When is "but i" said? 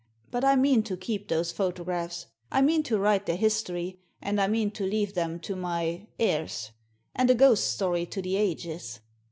0.31-0.55